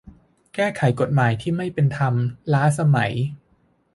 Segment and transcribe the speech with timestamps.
[0.53, 2.13] แก้ไขกฎหมายที่ไม่เป็นธรรม
[2.53, 3.13] ล้าสมัย